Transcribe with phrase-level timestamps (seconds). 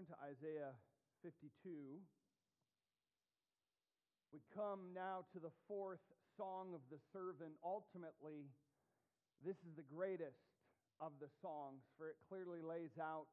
[0.00, 0.72] turn to Isaiah
[1.20, 2.00] 52,
[4.32, 6.00] we come now to the fourth
[6.40, 7.52] song of the servant.
[7.60, 8.48] Ultimately,
[9.44, 10.40] this is the greatest
[11.04, 13.28] of the songs, for it clearly lays out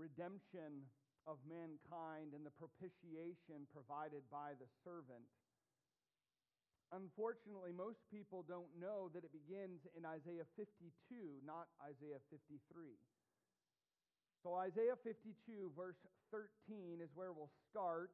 [0.00, 0.88] redemption
[1.28, 5.28] of mankind and the propitiation provided by the servant.
[6.88, 10.88] Unfortunately, most people don't know that it begins in Isaiah 52,
[11.44, 12.96] not Isaiah 53.
[14.42, 16.02] So, Isaiah 52, verse
[16.34, 18.10] 13, is where we'll start.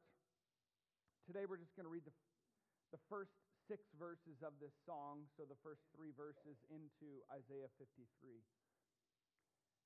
[1.25, 2.13] Today, we're just going to read the,
[2.93, 3.33] the first
[3.65, 8.05] six verses of this song, so the first three verses into Isaiah 53.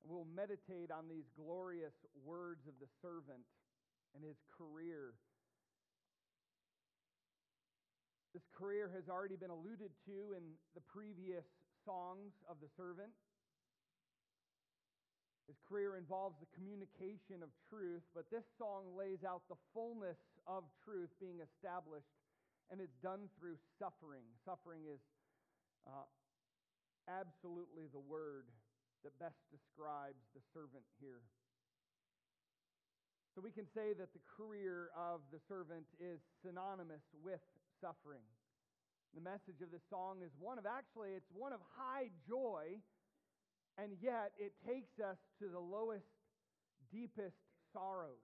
[0.04, 1.96] We'll meditate on these glorious
[2.28, 3.48] words of the servant
[4.12, 5.16] and his career.
[8.36, 11.48] This career has already been alluded to in the previous
[11.88, 13.16] songs of the servant.
[15.48, 20.64] His career involves the communication of truth, but this song lays out the fullness of
[20.84, 22.16] truth being established,
[22.72, 24.24] and it's done through suffering.
[24.48, 25.04] Suffering is
[25.84, 26.08] uh,
[27.12, 28.48] absolutely the word
[29.04, 31.20] that best describes the servant here.
[33.36, 37.42] So we can say that the career of the servant is synonymous with
[37.82, 38.24] suffering.
[39.18, 42.80] The message of this song is one of actually, it's one of high joy,
[43.78, 46.10] and yet it takes us to the lowest,
[46.92, 47.38] deepest
[47.74, 48.22] sorrows.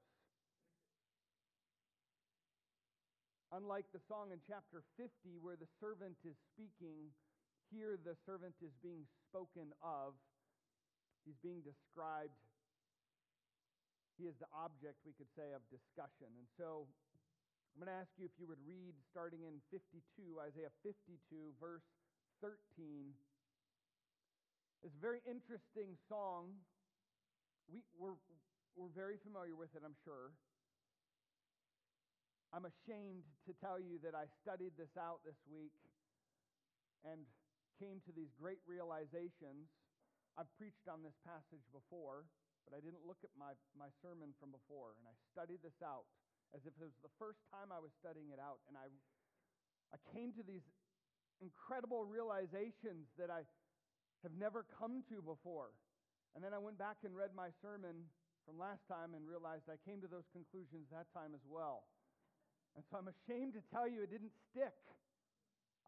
[3.51, 5.09] Unlike the song in chapter 50,
[5.41, 7.09] where the servant is speaking,
[7.73, 10.13] here the servant is being spoken of
[11.29, 12.33] He's being described.
[14.17, 16.33] He is the object, we could say, of discussion.
[16.35, 16.89] And so
[17.71, 20.01] I'm going to ask you if you would read starting in 52,
[20.41, 21.21] Isaiah 52,
[21.61, 21.85] verse
[22.41, 23.13] 13.
[24.79, 26.55] It's a very interesting song.
[27.67, 28.15] We, we're,
[28.79, 30.31] we're very familiar with it, I'm sure.
[32.55, 35.75] I'm ashamed to tell you that I studied this out this week
[37.03, 37.27] and
[37.75, 39.67] came to these great realizations
[40.39, 42.23] I've preached on this passage before,
[42.63, 46.07] but I didn't look at my, my sermon from before, and I studied this out
[46.55, 48.63] as if it was the first time I was studying it out.
[48.71, 48.87] And I,
[49.91, 50.63] I came to these
[51.43, 53.43] incredible realizations that I
[54.23, 55.71] have never come to before.
[56.35, 58.07] And then I went back and read my sermon
[58.45, 61.85] from last time and realized I came to those conclusions that time as well.
[62.75, 64.77] And so I'm ashamed to tell you it didn't stick.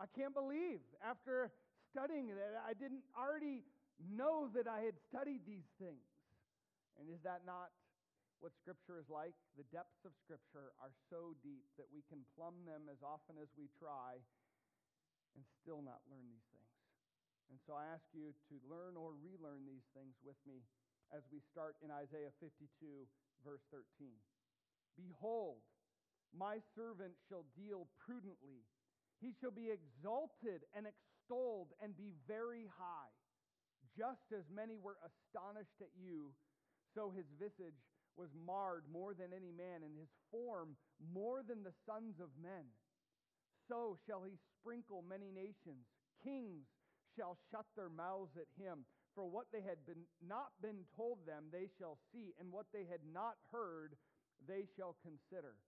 [0.02, 1.54] I can't believe after
[1.94, 3.68] studying that I didn't already
[4.02, 6.02] know that I had studied these things.
[6.98, 7.70] And is that not
[8.42, 9.38] what Scripture is like?
[9.58, 13.54] The depths of Scripture are so deep that we can plumb them as often as
[13.54, 14.18] we try
[15.38, 16.71] and still not learn these things.
[17.52, 20.64] And so I ask you to learn or relearn these things with me
[21.12, 22.64] as we start in Isaiah 52,
[23.44, 23.84] verse 13.
[24.96, 25.60] Behold,
[26.32, 28.64] my servant shall deal prudently.
[29.20, 33.12] He shall be exalted and extolled and be very high.
[34.00, 36.32] Just as many were astonished at you,
[36.96, 37.84] so his visage
[38.16, 42.72] was marred more than any man, and his form more than the sons of men.
[43.68, 45.84] So shall he sprinkle many nations.
[46.24, 46.68] Kings
[47.16, 48.86] shall shut their mouths at him.
[49.16, 52.88] For what they had been, not been told them, they shall see, and what they
[52.88, 54.00] had not heard,
[54.48, 55.60] they shall consider.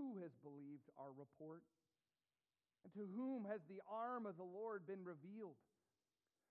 [0.00, 1.60] Who has believed our report?
[2.82, 5.60] And to whom has the arm of the Lord been revealed?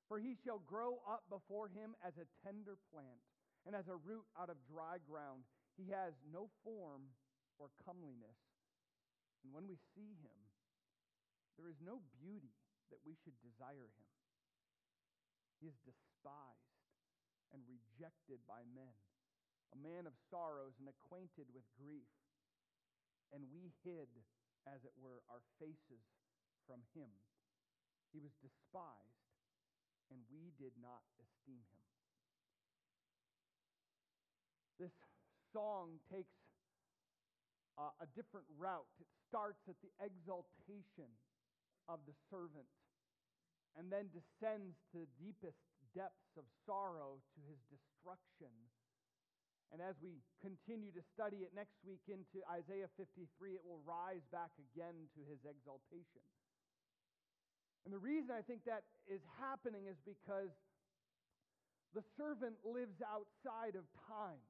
[0.08, 3.26] For he shall grow up before him as a tender plant,
[3.66, 5.42] and as a root out of dry ground.
[5.74, 7.10] He has no form
[7.58, 8.38] or comeliness.
[9.42, 10.38] And when we see him,
[11.58, 12.54] there is no beauty
[12.92, 14.12] that we should desire him.
[15.60, 16.80] He is despised
[17.56, 18.96] and rejected by men,
[19.72, 22.12] a man of sorrows and acquainted with grief.
[23.32, 24.12] And we hid,
[24.68, 26.04] as it were, our faces
[26.68, 27.12] from him.
[28.12, 29.22] He was despised
[30.12, 31.88] and we did not esteem him.
[34.76, 34.92] This
[35.56, 36.36] song takes
[37.80, 38.92] uh, a different route.
[39.00, 41.08] It starts at the exaltation
[41.88, 42.68] of the servant
[43.78, 45.60] and then descends to the deepest
[45.96, 48.52] depths of sorrow to his destruction.
[49.72, 54.24] And as we continue to study it next week into Isaiah 53, it will rise
[54.28, 56.24] back again to his exaltation.
[57.88, 60.52] And the reason I think that is happening is because
[61.96, 64.44] the servant lives outside of time.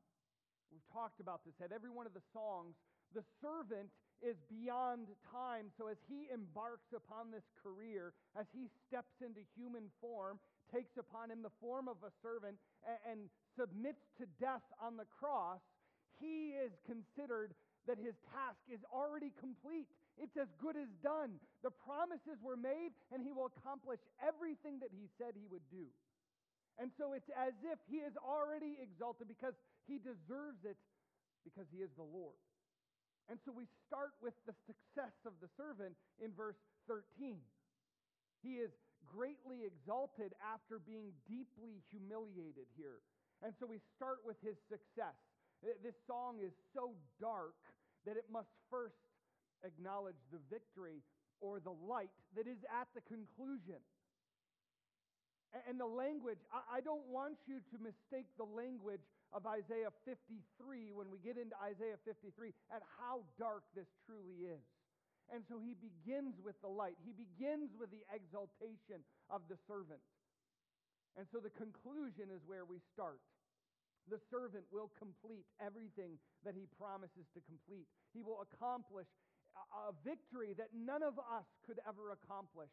[0.74, 2.74] We've talked about this at every one of the songs.
[3.14, 5.74] The servant is beyond time.
[5.78, 10.40] So as he embarks upon this career, as he steps into human form,
[10.70, 12.56] takes upon him the form of a servant
[12.88, 13.20] and, and
[13.58, 15.60] submits to death on the cross,
[16.22, 17.54] he is considered
[17.90, 19.90] that his task is already complete.
[20.22, 21.42] It's as good as done.
[21.66, 25.90] The promises were made, and he will accomplish everything that he said he would do.
[26.78, 29.58] And so it's as if he is already exalted because
[29.90, 30.78] he deserves it
[31.44, 32.38] because he is the Lord.
[33.32, 36.60] And so we start with the success of the servant in verse
[36.92, 37.40] 13.
[38.44, 38.76] He is
[39.08, 43.00] greatly exalted after being deeply humiliated here.
[43.40, 45.16] And so we start with his success.
[45.64, 46.92] This song is so
[47.24, 47.56] dark
[48.04, 49.00] that it must first
[49.64, 51.00] acknowledge the victory
[51.40, 53.80] or the light that is at the conclusion.
[55.72, 61.08] And the language, I don't want you to mistake the language of Isaiah 53 when
[61.08, 64.64] we get into Isaiah 53 at how dark this truly is.
[65.32, 69.00] And so he begins with the light, he begins with the exaltation
[69.32, 70.04] of the servant.
[71.16, 73.24] And so the conclusion is where we start.
[74.12, 77.88] The servant will complete everything that he promises to complete.
[78.12, 79.08] He will accomplish
[79.56, 82.72] a victory that none of us could ever accomplish.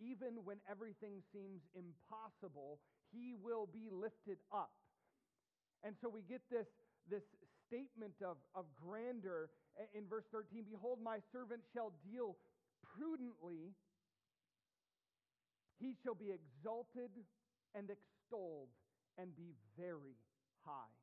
[0.00, 2.80] Even when everything seems impossible,
[3.12, 4.72] he will be lifted up.
[5.84, 6.66] And so we get this,
[7.08, 7.22] this
[7.68, 9.50] statement of, of grandeur
[9.94, 12.36] in verse 13 Behold, my servant shall deal
[12.96, 13.76] prudently,
[15.78, 17.10] he shall be exalted
[17.74, 18.72] and extolled
[19.18, 20.16] and be very
[20.64, 20.94] high.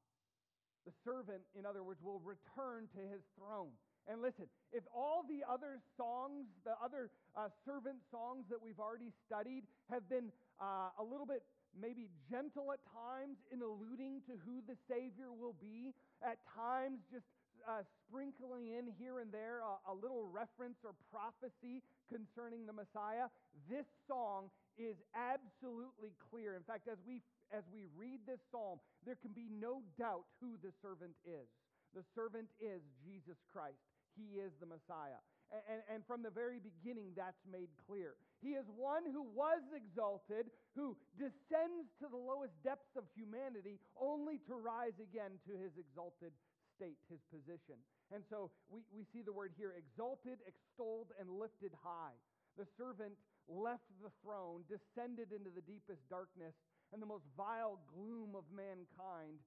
[0.85, 3.69] The servant, in other words, will return to his throne.
[4.09, 9.13] And listen, if all the other songs, the other uh, servant songs that we've already
[9.27, 11.43] studied, have been uh, a little bit
[11.75, 17.27] maybe gentle at times in alluding to who the Savior will be, at times just
[17.67, 23.29] uh, sprinkling in here and there a, a little reference or prophecy concerning the Messiah,
[23.69, 26.55] this song is absolutely clear.
[26.57, 27.21] In fact, as we
[27.51, 31.51] as we read this psalm, there can be no doubt who the servant is.
[31.91, 33.83] The servant is Jesus Christ.
[34.15, 35.19] He is the Messiah.
[35.51, 38.15] And, and, from the very beginning, that's made clear.
[38.41, 44.41] He is one who was exalted, who descends to the lowest depths of humanity, only
[44.49, 46.33] to rise again to his exalted
[46.73, 47.77] state, his position.
[48.09, 52.17] And so we, we see the word here exalted, extolled, and lifted high.
[52.57, 53.13] The servant
[53.45, 56.57] left the throne, descended into the deepest darkness,
[56.91, 59.39] and the most vile gloom of mankind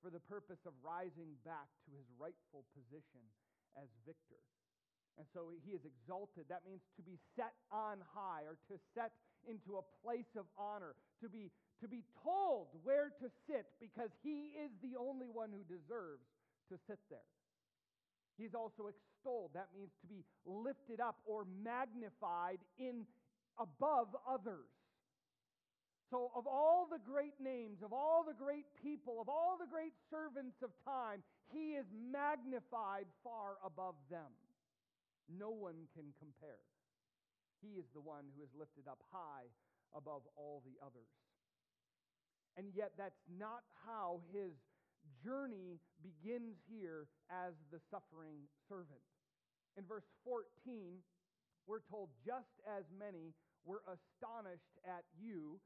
[0.00, 3.20] for the purpose of rising back to his rightful position
[3.74, 4.40] as victor.
[5.18, 6.46] And so he is exalted.
[6.48, 9.10] That means to be set on high or to set
[9.50, 11.50] into a place of honor, to be,
[11.82, 16.22] to be told where to sit because he is the only one who deserves
[16.70, 17.26] to sit there.
[18.38, 19.50] He's also extolled.
[19.54, 23.02] That means to be lifted up or magnified in
[23.58, 24.70] above others.
[26.10, 29.92] So, of all the great names, of all the great people, of all the great
[30.08, 31.22] servants of time,
[31.52, 34.30] he is magnified far above them.
[35.28, 36.64] No one can compare.
[37.60, 39.52] He is the one who is lifted up high
[39.94, 41.12] above all the others.
[42.56, 44.52] And yet, that's not how his
[45.22, 49.04] journey begins here as the suffering servant.
[49.76, 50.98] In verse 14,
[51.66, 53.34] we're told, just as many
[53.64, 55.60] were astonished at you,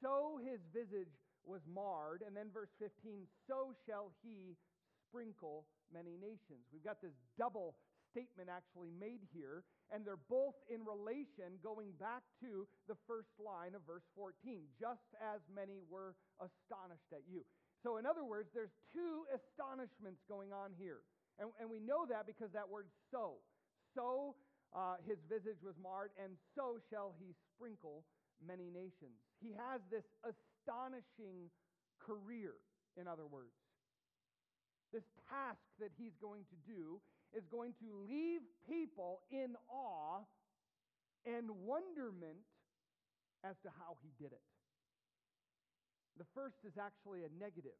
[0.00, 1.12] so his visage
[1.44, 2.22] was marred.
[2.24, 4.56] And then verse 15, so shall he
[5.08, 6.64] sprinkle many nations.
[6.72, 7.76] We've got this double
[8.10, 13.74] statement actually made here, and they're both in relation going back to the first line
[13.74, 14.66] of verse 14.
[14.78, 17.46] Just as many were astonished at you.
[17.82, 21.00] So, in other words, there's two astonishments going on here.
[21.40, 23.40] And, and we know that because that word so.
[23.96, 24.36] So
[24.76, 28.04] uh, his visage was marred, and so shall he sprinkle
[28.38, 29.16] many nations.
[29.40, 31.48] He has this astonishing
[31.98, 32.60] career,
[33.00, 33.56] in other words.
[34.92, 37.00] This task that he's going to do
[37.36, 40.20] is going to leave people in awe
[41.26, 42.42] and wonderment
[43.44, 44.42] as to how he did it.
[46.18, 47.78] The first is actually a negative.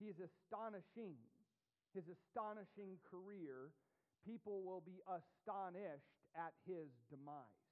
[0.00, 1.16] He is astonishing.
[1.94, 3.70] His astonishing career,
[4.26, 7.62] people will be astonished at his demise.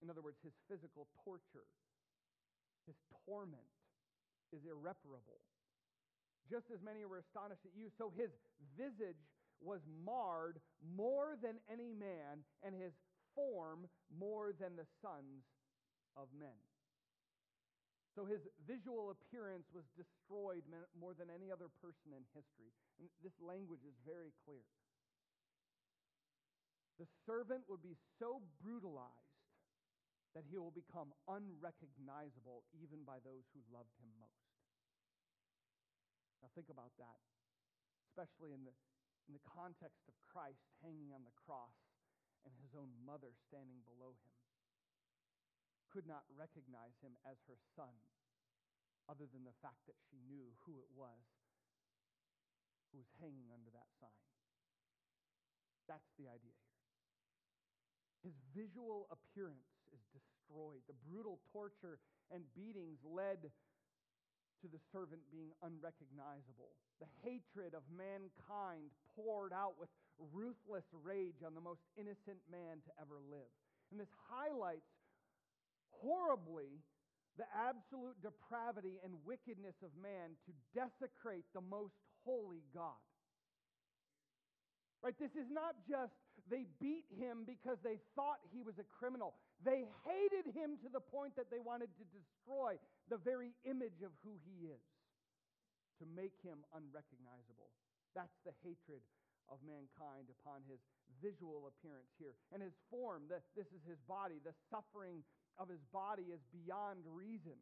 [0.00, 1.68] In other words, his physical torture,
[2.88, 2.96] his
[3.28, 3.68] torment
[4.48, 5.44] is irreparable.
[6.48, 8.30] Just as many were astonished at you, so his
[8.78, 9.20] visage
[9.60, 12.96] was marred more than any man, and his
[13.34, 15.44] form more than the sons
[16.16, 16.56] of men.
[18.16, 20.66] So his visual appearance was destroyed
[20.98, 22.74] more than any other person in history.
[22.98, 24.66] And this language is very clear.
[26.98, 29.46] The servant would be so brutalized
[30.34, 34.49] that he will become unrecognizable even by those who loved him most.
[36.40, 37.20] Now, think about that,
[38.08, 38.72] especially in the,
[39.28, 41.76] in the context of Christ hanging on the cross
[42.48, 44.34] and his own mother standing below him.
[45.92, 47.92] Could not recognize him as her son,
[49.10, 51.40] other than the fact that she knew who it was
[52.90, 54.26] who was hanging under that sign.
[55.86, 56.86] That's the idea here.
[58.22, 60.84] His visual appearance is destroyed.
[60.86, 61.98] The brutal torture
[62.30, 63.50] and beatings led
[64.62, 66.76] to the servant being unrecognizable.
[67.00, 69.88] The hatred of mankind poured out with
[70.32, 73.52] ruthless rage on the most innocent man to ever live.
[73.90, 74.92] And this highlights
[75.90, 76.84] horribly
[77.38, 83.00] the absolute depravity and wickedness of man to desecrate the most holy God.
[85.00, 85.16] Right?
[85.16, 86.12] This is not just
[86.48, 89.34] they beat him because they thought he was a criminal.
[89.64, 92.80] They hated him to the point that they wanted to destroy
[93.10, 94.84] the very image of who he is
[96.00, 97.68] to make him unrecognizable.
[98.16, 99.04] That's the hatred
[99.50, 100.80] of mankind upon his
[101.18, 102.32] visual appearance here.
[102.54, 105.26] And his form, the, this is his body, the suffering
[105.58, 107.58] of his body is beyond reason.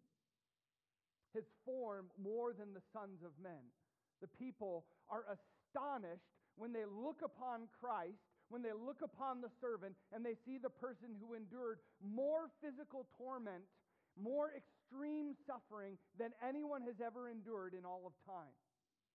[1.35, 3.73] His form more than the sons of men.
[4.21, 9.95] The people are astonished when they look upon Christ, when they look upon the servant,
[10.13, 13.65] and they see the person who endured more physical torment,
[14.17, 18.53] more extreme suffering than anyone has ever endured in all of time.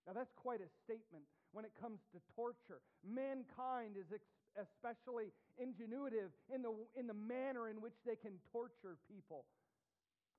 [0.06, 2.80] Now, that's quite a statement when it comes to torture.
[3.02, 4.06] Mankind is
[4.54, 9.44] especially ingenuitive in the, in the manner in which they can torture people.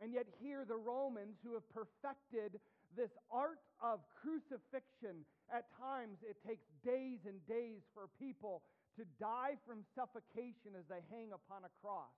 [0.01, 2.59] And yet, here, the Romans, who have perfected
[2.95, 8.61] this art of crucifixion, at times it takes days and days for people
[8.97, 12.15] to die from suffocation as they hang upon a cross.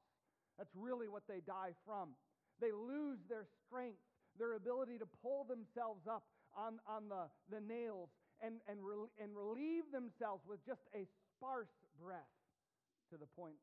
[0.57, 2.17] That's really what they die from.
[2.57, 4.01] They lose their strength,
[4.37, 6.25] their ability to pull themselves up
[6.57, 8.09] on, on the, the nails
[8.41, 11.05] and, and, re- and relieve themselves with just a
[11.37, 12.33] sparse breath
[13.13, 13.57] to the point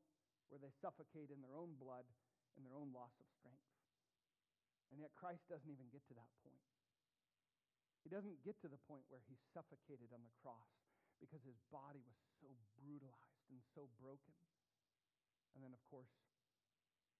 [0.50, 2.06] where they suffocate in their own blood
[2.54, 3.66] and their own loss of strength.
[4.94, 6.62] And yet Christ doesn't even get to that point.
[8.06, 10.83] He doesn't get to the point where he's suffocated on the cross
[11.24, 14.36] because his body was so brutalized and so broken.
[15.56, 16.12] And then, of course,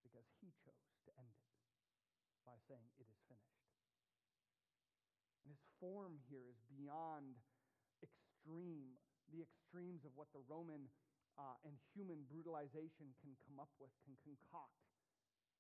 [0.05, 1.49] because he chose to end it
[2.45, 3.65] by saying, It is finished.
[5.49, 7.41] And his form here is beyond
[8.05, 9.01] extreme,
[9.33, 10.93] the extremes of what the Roman
[11.41, 14.85] uh, and human brutalization can come up with, can concoct.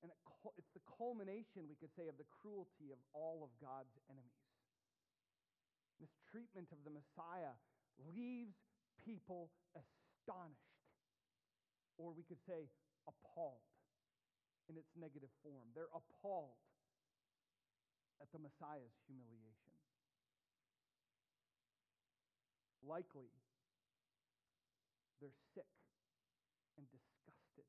[0.04, 0.20] And it,
[0.60, 4.44] it's the culmination, we could say, of the cruelty of all of God's enemies.
[5.96, 7.56] This treatment of the Messiah
[7.98, 8.56] leaves
[9.04, 10.82] people astonished,
[11.98, 12.68] or we could say
[13.06, 13.62] appalled
[14.68, 15.68] in its negative form.
[15.76, 16.56] They're appalled
[18.20, 19.76] at the Messiah's humiliation.
[22.80, 23.28] Likely,
[25.20, 25.68] they're sick
[26.76, 27.68] and disgusted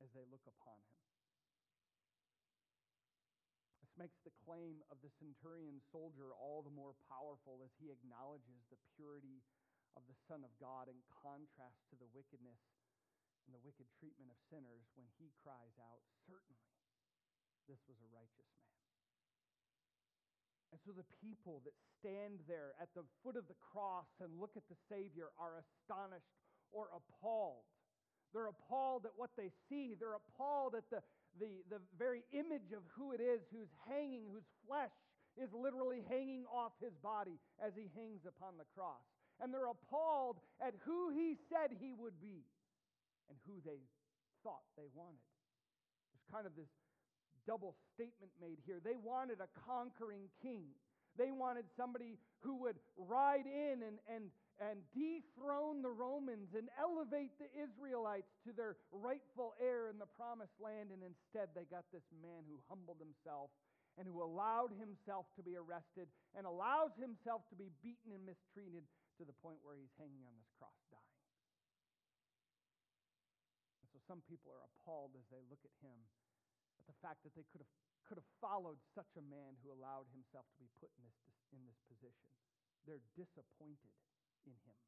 [0.00, 1.00] as they look upon him.
[3.80, 8.66] This makes the claim of the centurion soldier all the more powerful as he acknowledges
[8.66, 9.38] the purity
[9.94, 12.58] of the Son of God in contrast to the wickedness
[13.46, 16.66] and the wicked treatment of sinners when he cries out, Certainly,
[17.70, 18.74] this was a righteous man.
[20.74, 24.58] And so the people that stand there at the foot of the cross and look
[24.58, 26.34] at the Savior are astonished
[26.74, 27.70] or appalled.
[28.34, 29.94] They're appalled at what they see.
[29.94, 31.06] They're appalled at the,
[31.40, 34.92] the, the very image of who it is who's hanging, whose flesh
[35.40, 39.00] is literally hanging off his body as he hangs upon the cross.
[39.40, 42.44] And they're appalled at who he said he would be
[43.28, 43.80] and who they
[44.44, 45.24] thought they wanted.
[46.12, 46.68] There's kind of this
[47.46, 48.78] double statement made here.
[48.84, 50.68] They wanted a conquering king.
[51.18, 54.30] They wanted somebody who would ride in and, and,
[54.62, 60.54] and dethrone the Romans and elevate the Israelites to their rightful heir in the promised
[60.62, 60.94] land.
[60.94, 63.50] And instead, they got this man who humbled himself
[63.98, 66.06] and who allowed himself to be arrested
[66.38, 68.86] and allows himself to be beaten and mistreated
[69.18, 71.18] to the point where he's hanging on this cross dying.
[73.82, 75.98] And so some people are appalled as they look at him
[76.78, 77.72] at the fact that they could have,
[78.06, 81.18] could have followed such a man who allowed himself to be put in this,
[81.50, 82.30] in this position.
[82.86, 83.92] They're disappointed
[84.46, 84.78] in him.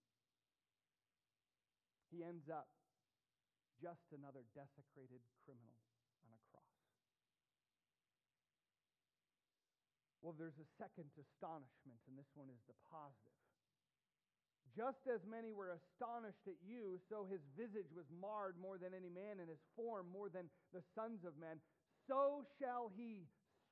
[2.11, 2.71] He ends up
[3.83, 5.79] just another desecrated criminal
[6.23, 6.79] on a cross.
[10.23, 13.35] Well, there's a second astonishment, and this one is the positive.
[14.73, 19.13] Just as many were astonished at you, so his visage was marred more than any
[19.13, 21.63] man, and his form more than the sons of men.
[22.11, 23.29] So shall he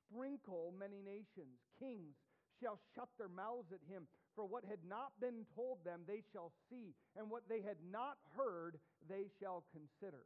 [0.07, 1.59] sprinkle many nations.
[1.79, 2.15] Kings
[2.61, 4.07] shall shut their mouths at him.
[4.35, 8.17] For what had not been told them, they shall see, and what they had not
[8.33, 10.25] heard, they shall consider.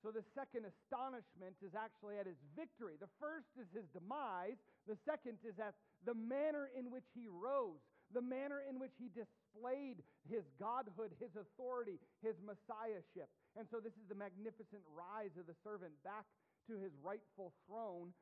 [0.00, 2.94] So the second astonishment is actually at his victory.
[2.96, 5.74] The first is his demise, the second is at
[6.06, 7.82] the manner in which he rose,
[8.14, 13.28] the manner in which he displayed his godhood, his authority, his messiahship.
[13.58, 16.24] And so this is the magnificent rise of the servant back
[16.70, 18.14] to his rightful throne,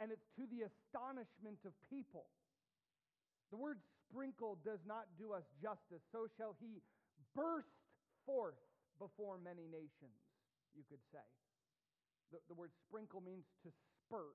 [0.00, 2.26] and it's to the astonishment of people.
[3.54, 3.78] The word
[4.10, 6.02] sprinkle does not do us justice.
[6.10, 6.82] So shall he
[7.38, 7.70] burst
[8.26, 8.58] forth
[8.98, 10.18] before many nations,
[10.74, 11.22] you could say.
[12.34, 13.70] The, the word sprinkle means to
[14.02, 14.34] spurt,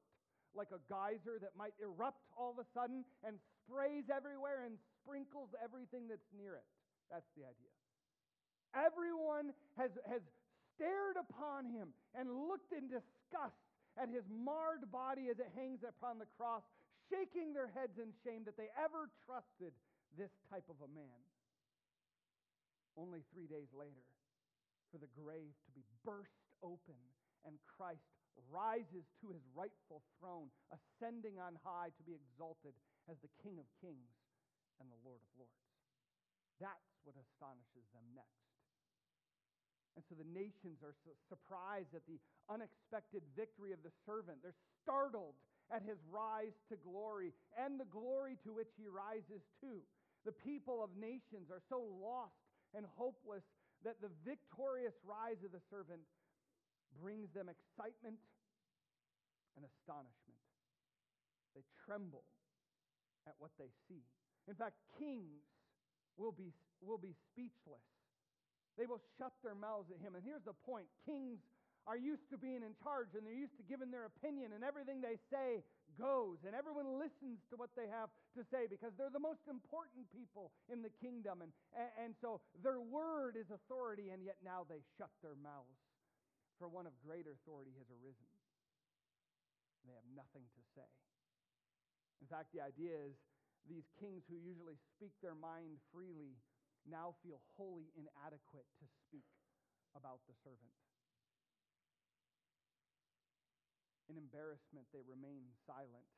[0.55, 5.51] like a geyser that might erupt all of a sudden and sprays everywhere and sprinkles
[5.59, 6.63] everything that's near it.
[7.11, 7.75] That's the idea.
[8.71, 10.23] Everyone has, has
[10.79, 13.59] stared upon him and looked in disgust
[13.99, 16.63] at his marred body as it hangs upon the cross,
[17.10, 19.74] shaking their heads in shame that they ever trusted
[20.18, 21.22] this type of a man.
[22.98, 24.06] Only three days later,
[24.89, 26.98] for the grave to be burst open
[27.46, 28.06] and Christ
[28.50, 32.74] rises to his rightful throne, ascending on high to be exalted
[33.12, 34.16] as the King of kings
[34.80, 35.70] and the Lord of lords.
[36.60, 38.50] That's what astonishes them next.
[39.96, 44.39] And so the nations are su- surprised at the unexpected victory of the servant.
[44.39, 45.36] They're startled
[45.71, 49.81] at his rise to glory and the glory to which he rises to.
[50.25, 52.35] The people of nations are so lost
[52.75, 53.43] and hopeless
[53.85, 56.03] that the victorious rise of the servant
[56.99, 58.19] brings them excitement
[59.55, 60.41] and astonishment.
[61.55, 62.25] They tremble
[63.27, 64.03] at what they see.
[64.47, 65.45] In fact, kings
[66.17, 67.85] will be, will be speechless.
[68.77, 70.15] They will shut their mouths at him.
[70.15, 71.39] And here's the point kings
[71.89, 75.01] are used to being in charge and they're used to giving their opinion, and everything
[75.01, 75.65] they say
[75.98, 80.06] goes, and everyone listens to what they have to say because they're the most important
[80.13, 81.41] people in the kingdom.
[81.41, 81.49] And,
[81.97, 85.82] and, so their word is authority, and yet now they shut their mouths,
[86.62, 88.30] for one of greater authority has arisen.
[89.82, 90.91] They have nothing to say.
[92.21, 93.17] In fact, the idea is
[93.65, 96.38] these kings who usually speak their mind freely
[96.86, 99.25] now feel wholly inadequate to speak
[99.97, 100.75] about the servant.
[104.10, 106.10] In embarrassment, they remain silent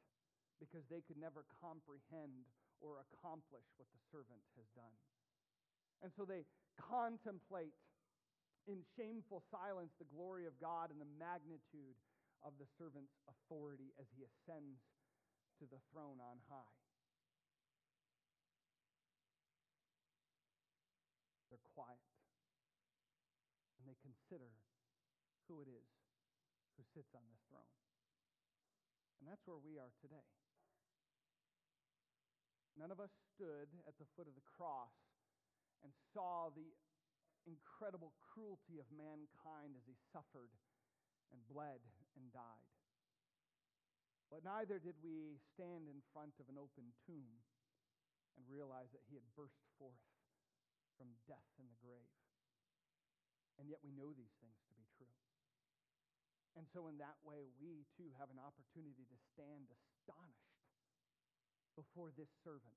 [0.64, 2.48] because they could never comprehend
[2.80, 4.96] or accomplish what the servant has done.
[6.00, 6.48] And so they
[6.80, 7.76] contemplate
[8.66, 12.00] in shameful silence the glory of God and the magnitude
[12.42, 14.82] of the servant's authority as he ascends
[15.60, 16.78] to the throne on high.
[21.50, 22.02] They're quiet
[23.78, 24.50] and they consider
[25.50, 25.90] who it is
[26.78, 27.81] who sits on this throne.
[29.22, 30.26] And that's where we are today.
[32.74, 34.98] None of us stood at the foot of the cross
[35.86, 36.74] and saw the
[37.46, 40.50] incredible cruelty of mankind as he suffered
[41.30, 41.86] and bled
[42.18, 42.74] and died.
[44.34, 47.46] But neither did we stand in front of an open tomb
[48.40, 50.02] and realize that he had burst forth
[50.96, 52.10] from death in the grave.
[53.60, 54.71] And yet we know these things.
[56.60, 60.60] And so, in that way, we too have an opportunity to stand astonished
[61.80, 62.76] before this servant.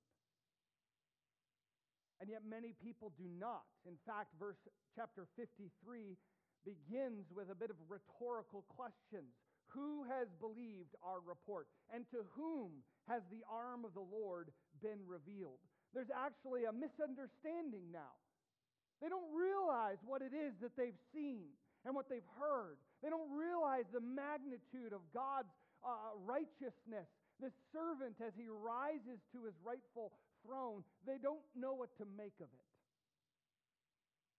[2.22, 3.66] And yet, many people do not.
[3.82, 4.60] In fact, verse
[4.94, 6.14] chapter 53
[6.62, 9.34] begins with a bit of rhetorical questions.
[9.74, 11.66] Who has believed our report?
[11.90, 15.58] And to whom has the arm of the Lord been revealed?
[15.90, 18.14] There's actually a misunderstanding now.
[19.02, 21.50] They don't realize what it is that they've seen
[21.84, 22.80] and what they've heard.
[23.02, 25.52] They don't realize the magnitude of God's
[25.84, 27.08] uh, righteousness.
[27.40, 30.12] The servant, as he rises to his rightful
[30.46, 32.68] throne, they don't know what to make of it.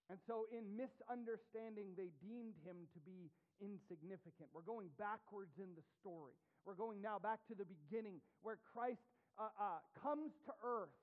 [0.10, 4.54] And so, in misunderstanding, they deemed him to be insignificant.
[4.54, 6.38] We're going backwards in the story.
[6.66, 9.02] We're going now back to the beginning where Christ
[9.38, 10.94] uh, uh, comes to earth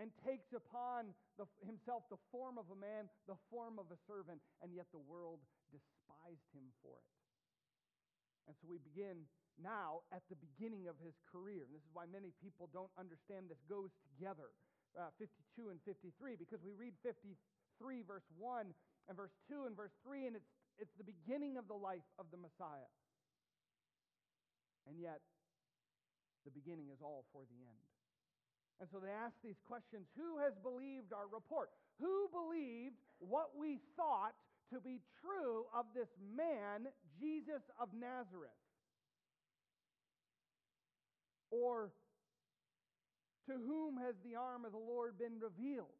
[0.00, 4.40] and takes upon the, himself the form of a man, the form of a servant,
[4.64, 7.12] and yet the world despised him for it.
[8.48, 9.28] And so we begin
[9.60, 11.68] now at the beginning of his career.
[11.68, 14.56] And this is why many people don't understand this goes together,
[14.96, 17.36] uh, 52 and 53, because we read 53,
[18.08, 20.48] verse 1 and verse 2 and verse 3, and it's,
[20.80, 22.88] it's the beginning of the life of the Messiah.
[24.88, 25.20] And yet,
[26.48, 27.89] the beginning is all for the end.
[28.80, 31.68] And so they asked these questions Who has believed our report?
[32.00, 34.32] Who believed what we thought
[34.72, 36.88] to be true of this man,
[37.20, 38.56] Jesus of Nazareth?
[41.52, 41.92] Or
[43.46, 45.92] to whom has the arm of the Lord been revealed?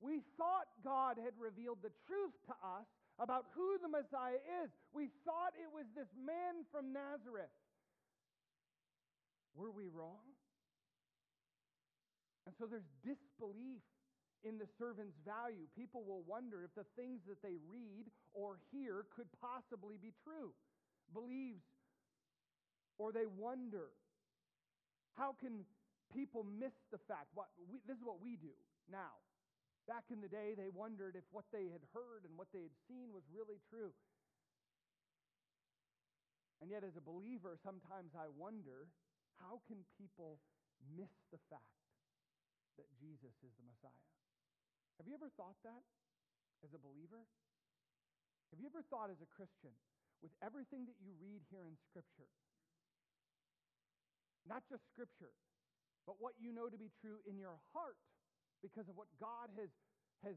[0.00, 2.86] We thought God had revealed the truth to us
[3.18, 4.70] about who the Messiah is.
[4.92, 7.52] We thought it was this man from Nazareth.
[9.54, 10.24] Were we wrong?
[12.46, 13.84] And so there's disbelief
[14.42, 15.68] in the servant's value.
[15.76, 20.56] People will wonder if the things that they read or hear could possibly be true.
[21.12, 21.64] Believes,
[22.96, 23.92] or they wonder,
[25.18, 25.66] how can
[26.14, 27.28] people miss the fact?
[27.34, 28.54] What we, this is what we do
[28.88, 29.20] now.
[29.88, 32.76] Back in the day, they wondered if what they had heard and what they had
[32.86, 33.90] seen was really true.
[36.62, 38.86] And yet, as a believer, sometimes I wonder
[39.40, 40.38] how can people
[40.94, 41.79] miss the fact
[42.78, 44.06] that Jesus is the Messiah?
[45.00, 45.82] Have you ever thought that
[46.60, 47.24] as a believer?
[48.52, 49.72] Have you ever thought as a Christian,
[50.20, 52.28] with everything that you read here in Scripture,
[54.44, 55.32] not just Scripture,
[56.04, 57.96] but what you know to be true in your heart
[58.60, 59.70] because of what God has,
[60.26, 60.36] has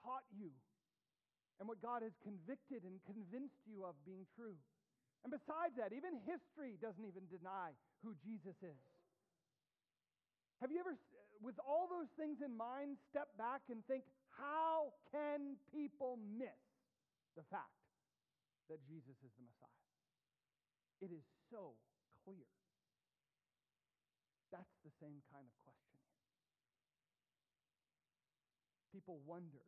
[0.00, 0.54] taught you
[1.58, 4.56] and what God has convicted and convinced you of being true?
[5.26, 7.74] And besides that, even history doesn't even deny
[8.06, 8.78] who Jesus is.
[10.60, 10.98] Have you ever
[11.38, 14.02] with all those things in mind, step back and think
[14.34, 16.62] how can people miss
[17.38, 17.78] the fact
[18.66, 19.86] that Jesus is the Messiah?
[20.98, 21.78] It is so
[22.26, 22.50] clear.
[24.50, 25.98] That's the same kind of question.
[28.90, 29.62] People wonder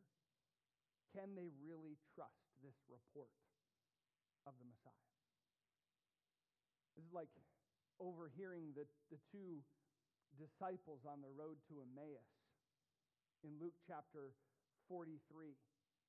[1.15, 3.35] can they really trust this report
[4.47, 5.11] of the Messiah?
[6.95, 7.31] This is like
[7.99, 9.59] overhearing the, the two
[10.37, 12.31] disciples on the road to Emmaus
[13.43, 14.31] in Luke chapter
[14.87, 15.17] 43,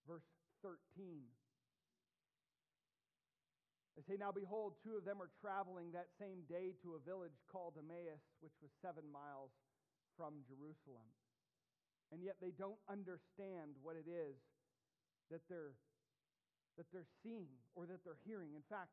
[0.07, 0.27] verse
[0.63, 1.25] 13.
[3.97, 7.37] They say, Now behold, two of them are traveling that same day to a village
[7.49, 9.53] called Emmaus, which was seven miles
[10.17, 11.09] from Jerusalem.
[12.13, 14.37] And yet they don't understand what it is
[15.33, 15.73] that they're,
[16.77, 18.53] that they're seeing or that they're hearing.
[18.53, 18.93] In fact,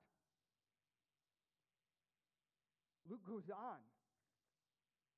[3.07, 3.79] Luke goes on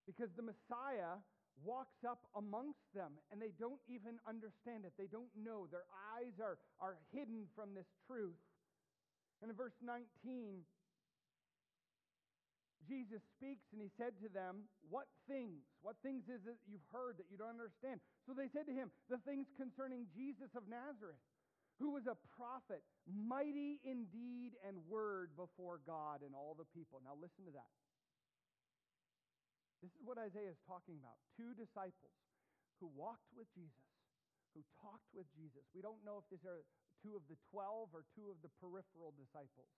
[0.05, 1.21] because the Messiah
[1.61, 4.93] walks up amongst them and they don't even understand it.
[4.97, 5.67] They don't know.
[5.69, 5.85] Their
[6.17, 8.39] eyes are, are hidden from this truth.
[9.41, 10.65] And in verse 19,
[12.87, 15.61] Jesus speaks and he said to them, What things?
[15.81, 18.01] What things is it you've heard that you don't understand?
[18.25, 21.21] So they said to him, The things concerning Jesus of Nazareth,
[21.77, 27.01] who was a prophet, mighty in deed and word before God and all the people.
[27.01, 27.69] Now listen to that.
[29.81, 31.17] This is what Isaiah is talking about.
[31.33, 32.13] Two disciples
[32.77, 33.89] who walked with Jesus,
[34.53, 35.65] who talked with Jesus.
[35.73, 36.61] We don't know if these are
[37.01, 39.73] two of the 12 or two of the peripheral disciples.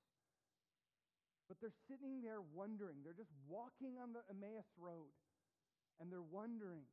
[1.48, 3.04] But they're sitting there wondering.
[3.04, 5.12] They're just walking on the Emmaus Road,
[6.00, 6.88] and they're wondering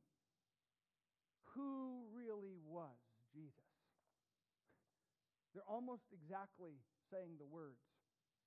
[1.55, 2.99] who really was
[3.35, 3.70] Jesus.
[5.55, 6.79] They're almost exactly
[7.11, 7.83] saying the words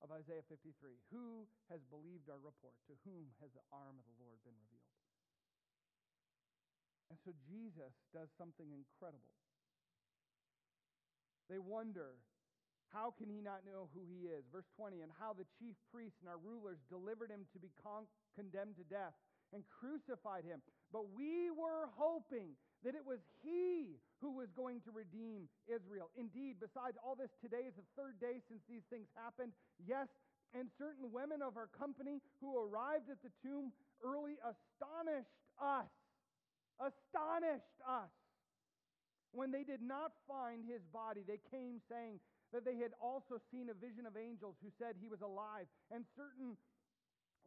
[0.02, 2.74] of Isaiah 53 Who has believed our report?
[2.90, 4.94] To whom has the arm of the Lord been revealed?
[7.12, 9.36] And so Jesus does something incredible.
[11.52, 12.16] They wonder,
[12.90, 14.48] how can he not know who he is?
[14.48, 18.08] Verse 20, and how the chief priests and our rulers delivered him to be con-
[18.34, 19.14] condemned to death
[19.52, 20.62] and crucified him.
[20.90, 26.12] But we were hoping that it was he who was going to redeem Israel.
[26.16, 29.56] Indeed, besides all this, today is the third day since these things happened.
[29.80, 30.08] Yes,
[30.52, 33.72] and certain women of our company who arrived at the tomb
[34.04, 35.90] early astonished us.
[36.78, 38.12] Astonished us.
[39.32, 42.22] When they did not find his body, they came saying
[42.54, 45.66] that they had also seen a vision of angels who said he was alive.
[45.90, 46.54] And certain,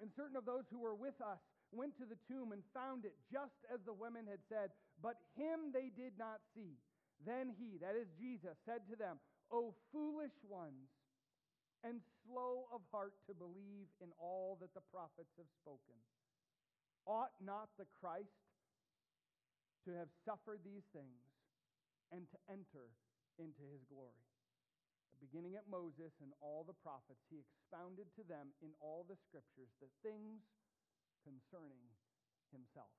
[0.03, 1.39] and certain of those who were with us
[1.71, 5.71] went to the tomb and found it just as the women had said, but him
[5.73, 6.77] they did not see.
[7.25, 9.17] Then he, that is Jesus, said to them,
[9.49, 10.89] O foolish ones,
[11.85, 15.95] and slow of heart to believe in all that the prophets have spoken.
[17.05, 18.43] Ought not the Christ
[19.85, 21.23] to have suffered these things
[22.11, 22.91] and to enter
[23.39, 24.25] into his glory?
[25.23, 29.71] Beginning at Moses and all the prophets, he expounded to them in all the scriptures
[29.81, 30.45] the things
[31.25, 31.81] concerning
[32.53, 32.93] himself.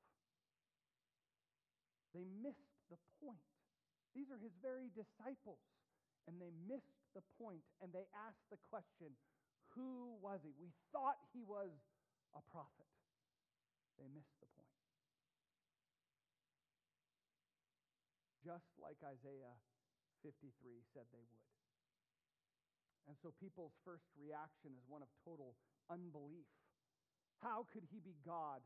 [2.15, 3.45] They missed the point.
[4.17, 5.61] These are his very disciples,
[6.27, 9.13] and they missed the point, and they asked the question,
[9.77, 10.57] Who was he?
[10.57, 11.71] We thought he was
[12.33, 12.89] a prophet.
[14.01, 14.73] They missed the point.
[18.41, 19.59] Just like Isaiah
[20.25, 20.49] 53
[20.95, 21.49] said they would.
[23.09, 25.57] And so people's first reaction is one of total
[25.89, 26.49] unbelief.
[27.43, 28.61] How could he be God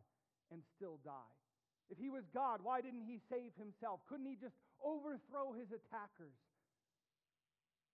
[0.51, 1.42] and still die?
[1.91, 4.01] If he was God, why didn't he save himself?
[4.09, 6.37] Couldn't he just overthrow his attackers?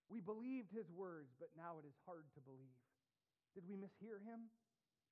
[0.09, 2.81] We believed his words, but now it is hard to believe.
[3.55, 4.48] Did we mishear him?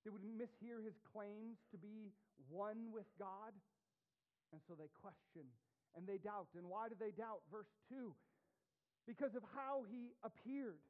[0.05, 2.15] Did we mishear his claims to be
[2.49, 3.53] one with God?
[4.55, 5.51] And so they question
[5.99, 6.49] and they doubt.
[6.55, 7.43] And why do they doubt?
[7.51, 8.15] Verse 2
[9.07, 10.83] because of how he appeared.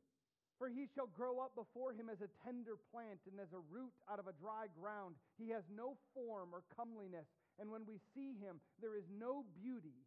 [0.57, 3.93] For he shall grow up before him as a tender plant and as a root
[4.09, 5.21] out of a dry ground.
[5.37, 10.05] He has no form or comeliness, and when we see him, there is no beauty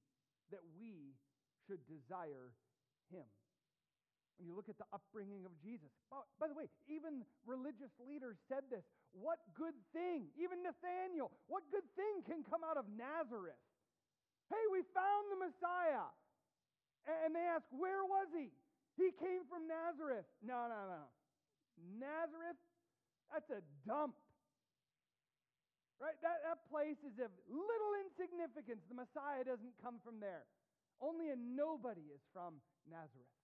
[0.52, 1.18] that we
[1.66, 2.54] should desire
[3.10, 3.26] him.
[4.38, 5.92] When you look at the upbringing of Jesus,
[6.40, 8.88] by the way, even religious leaders said this.
[9.12, 13.60] What good thing, even Nathaniel, what good thing can come out of Nazareth?
[14.48, 16.08] Hey, we found the Messiah.
[17.26, 18.54] And they ask, Where was he?
[18.96, 20.28] He came from Nazareth.
[20.40, 21.04] No, no, no.
[22.00, 22.60] Nazareth,
[23.32, 24.16] that's a dump.
[26.00, 26.16] Right?
[26.24, 28.88] That, that place is of little insignificance.
[28.88, 30.48] The Messiah doesn't come from there.
[31.04, 33.36] Only a nobody is from Nazareth.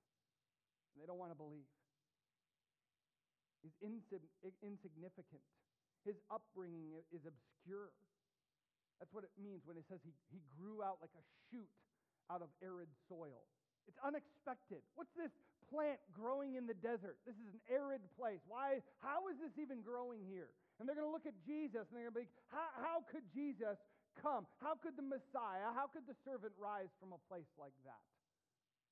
[0.95, 1.67] And they don't want to believe.
[3.59, 5.43] He's insignificant.
[6.07, 7.91] His upbringing is obscure.
[9.01, 11.67] That's what it means when it says he, he grew out like a shoot
[12.31, 13.43] out of arid soil.
[13.89, 14.79] It's unexpected.
[14.95, 15.33] What's this
[15.71, 17.17] plant growing in the desert?
[17.25, 18.41] This is an arid place.
[18.47, 18.81] Why?
[19.01, 20.49] How is this even growing here?
[20.79, 23.23] And they're going to look at Jesus and they're going to be, how, how could
[23.31, 23.79] Jesus
[24.19, 24.47] come?
[24.59, 28.03] How could the Messiah, how could the servant rise from a place like that?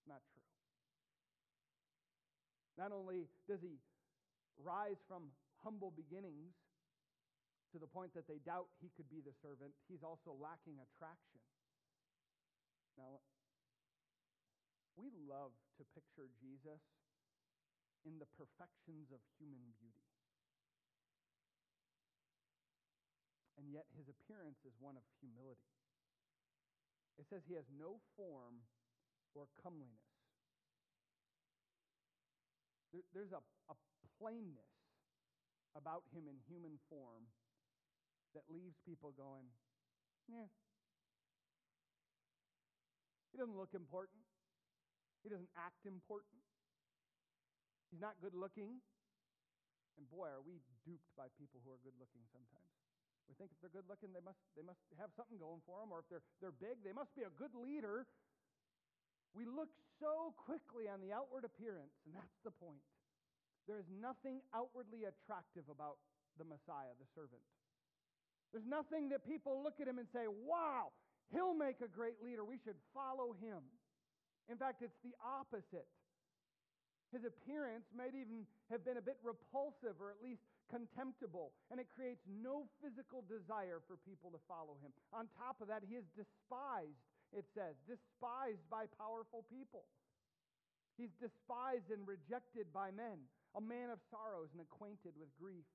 [0.07, 0.47] Not true.
[2.75, 3.79] Not only does he
[4.59, 5.31] rise from
[5.63, 6.55] humble beginnings
[7.71, 11.41] to the point that they doubt he could be the servant, he's also lacking attraction.
[12.97, 13.23] Now,
[14.95, 16.81] we love to picture Jesus
[18.03, 20.11] in the perfections of human beauty.
[23.57, 25.71] And yet his appearance is one of humility.
[27.17, 28.65] It says he has no form
[29.33, 30.11] or comeliness.
[32.91, 33.75] There, there's a, a
[34.19, 34.73] plainness
[35.77, 37.29] about him in human form
[38.33, 39.45] that leaves people going,
[40.29, 40.49] yeah.
[43.31, 44.22] He doesn't look important.
[45.23, 46.43] He doesn't act important.
[47.89, 48.83] He's not good looking.
[49.95, 52.71] And boy, are we duped by people who are good looking sometimes.
[53.27, 55.95] We think if they're good looking, they must, they must have something going for them,
[55.95, 58.03] or if they're, they're big, they must be a good leader.
[59.31, 59.71] We look
[60.03, 62.83] so quickly on the outward appearance, and that's the point.
[63.63, 66.03] There is nothing outwardly attractive about
[66.35, 67.41] the Messiah, the servant.
[68.51, 70.91] There's nothing that people look at him and say, wow,
[71.31, 72.43] he'll make a great leader.
[72.43, 73.63] We should follow him.
[74.51, 75.87] In fact, it's the opposite.
[77.13, 80.41] His appearance might even have been a bit repulsive or at least
[80.73, 84.89] contemptible, and it creates no physical desire for people to follow him.
[85.13, 86.97] On top of that, he is despised,
[87.29, 89.85] it says, despised by powerful people.
[90.97, 93.21] He's despised and rejected by men,
[93.53, 95.65] a man of sorrows and acquainted with grief.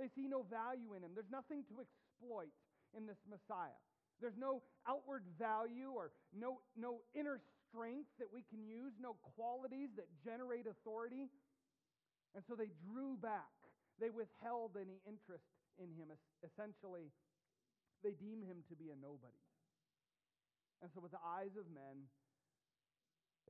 [0.00, 1.12] They see no value in him.
[1.12, 2.52] There's nothing to exploit
[2.96, 3.76] in this Messiah.
[4.20, 9.92] There's no outward value or no, no inner strength that we can use, no qualities
[10.00, 11.28] that generate authority.
[12.34, 13.52] And so they drew back.
[14.00, 16.10] They withheld any interest in him.
[16.42, 17.12] Essentially,
[18.02, 19.42] they deem him to be a nobody.
[20.82, 22.06] And so, with the eyes of men,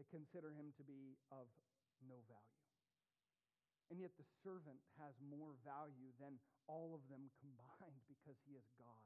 [0.01, 1.45] they consider him to be of
[2.01, 2.65] no value.
[3.93, 8.65] And yet, the servant has more value than all of them combined because he is
[8.81, 9.05] God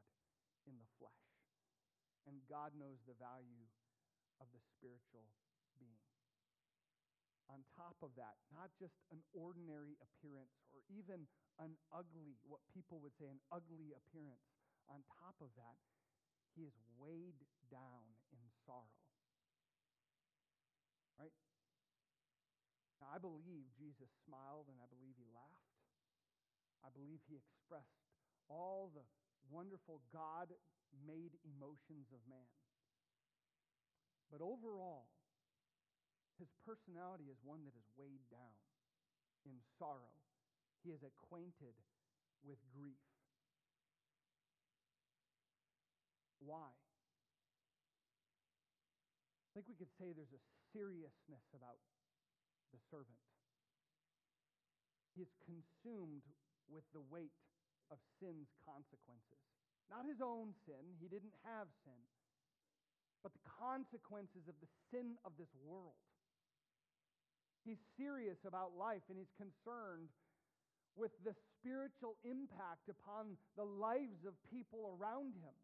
[0.70, 1.26] in the flesh.
[2.30, 3.66] And God knows the value
[4.42, 5.30] of the spiritual
[5.78, 6.02] being.
[7.46, 11.30] On top of that, not just an ordinary appearance or even
[11.62, 14.42] an ugly, what people would say, an ugly appearance.
[14.90, 15.78] On top of that,
[16.58, 17.38] he is weighed
[17.70, 18.98] down in sorrow.
[21.20, 21.34] Right?
[22.98, 25.70] Now, I believe Jesus smiled and I believe he laughed.
[26.82, 28.02] I believe he expressed
[28.50, 29.06] all the
[29.50, 30.50] wonderful God
[31.06, 32.50] made emotions of man.
[34.32, 35.12] But overall,
[36.40, 38.56] his personality is one that is weighed down
[39.44, 40.16] in sorrow.
[40.80, 41.76] He is acquainted
[42.40, 43.04] with grief.
[46.40, 46.72] Why?
[49.46, 50.40] I think we could say there's a
[50.72, 51.76] seriousness about
[52.72, 53.20] the servant.
[55.12, 56.24] He is consumed
[56.72, 57.36] with the weight
[57.92, 59.44] of sin's consequences.
[59.92, 62.00] Not his own sin, he didn't have sin,
[63.22, 65.96] but the consequences of the sin of this world.
[67.64, 70.10] He's serious about life and he's concerned
[70.98, 75.56] with the spiritual impact upon the lives of people around him.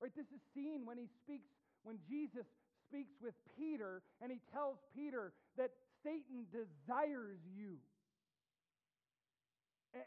[0.00, 0.12] Right?
[0.16, 1.52] This is seen when he speaks,
[1.84, 2.48] when Jesus
[2.88, 5.70] speaks with Peter and he tells Peter that
[6.02, 7.76] Satan desires you.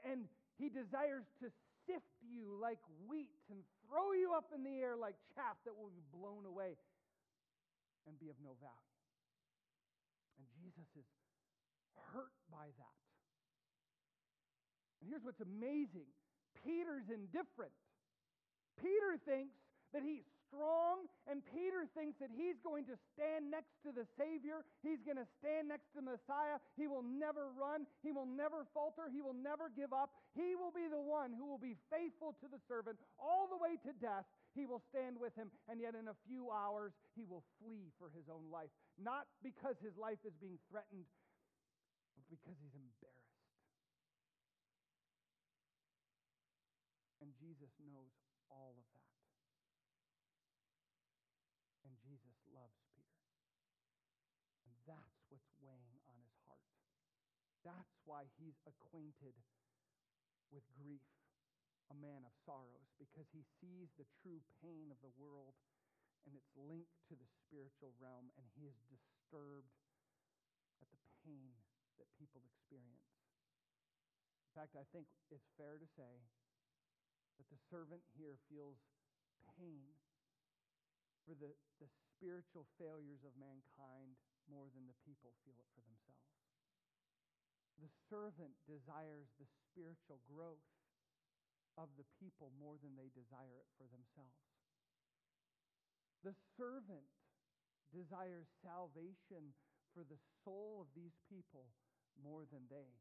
[0.05, 0.25] And
[0.57, 1.49] he desires to
[1.89, 2.77] sift you like
[3.09, 6.77] wheat and throw you up in the air like chaff that will be blown away
[8.05, 8.93] and be of no value.
[10.37, 11.09] And Jesus is
[12.13, 12.99] hurt by that.
[15.01, 16.05] And here's what's amazing
[16.61, 17.73] Peter's indifferent.
[18.77, 19.57] Peter thinks
[19.93, 24.65] that he's strong, and Peter thinks that he's going to stand next to the Savior.
[24.81, 26.57] He's going to stand next to Messiah.
[26.73, 27.85] He will never run.
[28.01, 29.13] He will never falter.
[29.13, 30.09] He will never give up.
[30.33, 33.77] He will be the one who will be faithful to the servant all the way
[33.85, 34.25] to death.
[34.57, 38.09] He will stand with him, and yet in a few hours, he will flee for
[38.09, 38.73] his own life.
[38.97, 41.05] Not because his life is being threatened,
[42.17, 43.29] but because he's embarrassed.
[47.21, 48.15] And Jesus knows
[48.49, 49.13] all of that.
[51.85, 53.21] And Jesus loves Peter.
[54.65, 56.73] And that's what's weighing on his heart.
[57.61, 59.31] That's why he's acquainted
[60.51, 61.07] with grief,
[61.87, 65.55] a man of sorrows, because he sees the true pain of the world
[66.27, 69.71] and it's link to the spiritual realm, and he is disturbed
[70.83, 71.55] at the pain
[71.95, 73.07] that people experience.
[74.43, 76.27] In fact, I think it's fair to say
[77.39, 78.83] that the servant here feels
[79.55, 79.95] pain
[81.23, 81.87] for the, the
[82.19, 84.19] spiritual failures of mankind
[84.51, 86.48] more than the people feel it for themselves.
[87.79, 90.67] The servant desires the spiritual growth
[91.79, 94.35] of the people more than they desire it for themselves.
[96.27, 97.07] The servant
[97.95, 99.55] desires salvation
[99.95, 101.71] for the soul of these people
[102.19, 102.99] more than they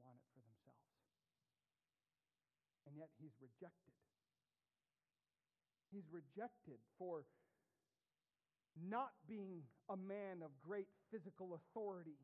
[0.00, 0.88] want it for themselves.
[2.88, 3.92] And yet he's rejected.
[5.92, 7.28] He's rejected for
[8.76, 12.16] not being a man of great physical authority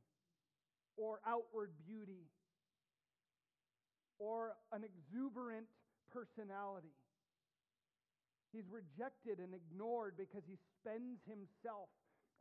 [0.97, 2.29] or outward beauty
[4.19, 5.67] or an exuberant
[6.13, 6.95] personality.
[8.53, 11.89] He's rejected and ignored because he spends himself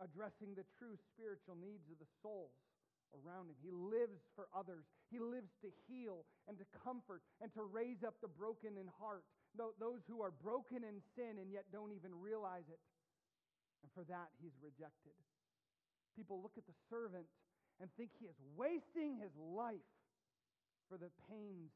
[0.04, 2.52] addressing the true spiritual needs of the souls
[3.16, 3.56] around him.
[3.64, 4.84] He lives for others.
[5.08, 9.24] He lives to heal and to comfort and to raise up the broken in heart,
[9.56, 12.80] those who are broken in sin and yet don't even realize it.
[13.84, 15.16] And for that, he's rejected.
[16.16, 17.26] People look at the servant
[17.82, 19.90] and think he is wasting his life
[20.86, 21.74] for the pains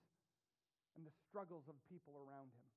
[0.93, 2.69] and the struggles of people around him.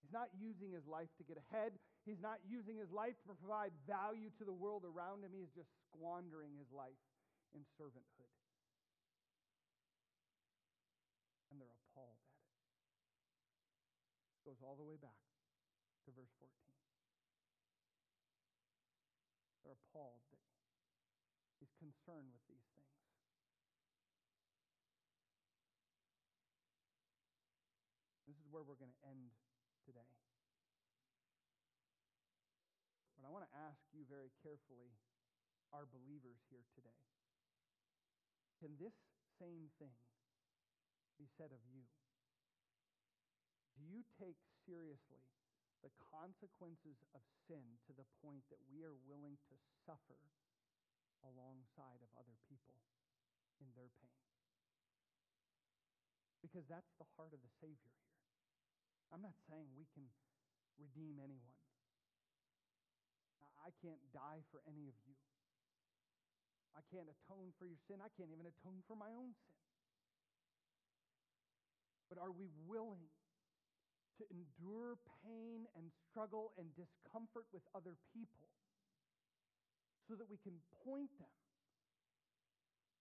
[0.00, 1.76] He's not using his life to get ahead.
[2.08, 5.34] He's not using his life to provide value to the world around him.
[5.34, 6.96] He is just squandering his life
[7.52, 8.32] in servanthood.
[11.52, 12.46] And they're appalled at it.
[14.46, 15.20] Goes all the way back
[16.06, 16.54] to verse 14.
[19.66, 20.38] They're appalled that
[21.58, 22.96] he's concerned with these things.
[28.28, 29.32] This is where we're going to end
[29.86, 30.10] today.
[33.16, 34.92] But I want to ask you very carefully,
[35.74, 37.00] our believers here today.
[38.62, 38.94] Can this
[39.36, 39.96] same thing
[41.18, 41.84] be said of you?
[43.76, 45.28] Do you take seriously
[45.84, 50.16] the consequences of sin to the point that we are willing to suffer
[51.26, 52.78] alongside of other people
[53.58, 54.22] in their pain?
[56.40, 58.14] Because that's the heart of the Savior here.
[59.10, 60.06] I'm not saying we can
[60.78, 61.58] redeem anyone.
[63.66, 65.18] I can't die for any of you.
[66.78, 67.98] I can't atone for your sin.
[67.98, 69.58] I can't even atone for my own sin.
[72.06, 73.10] But are we willing
[74.20, 78.55] to endure pain and struggle and discomfort with other people
[80.06, 80.54] so that we can
[80.86, 81.34] point them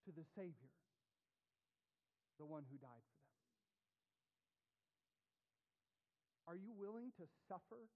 [0.06, 0.74] to the Savior,
[2.42, 3.34] the one who died for them?
[6.46, 7.90] Are you willing to suffer